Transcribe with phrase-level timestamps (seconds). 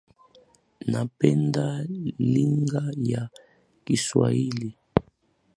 [0.91, 1.65] Napenda
[2.33, 3.23] lugha ya
[3.85, 4.77] Kiswahili